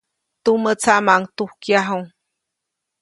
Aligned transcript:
Tumä 0.43 0.73
tsaʼmaʼuŋ 0.81 1.21
tujkyaju. 1.35 1.99